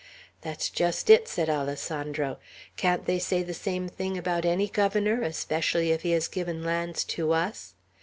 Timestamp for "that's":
0.41-0.71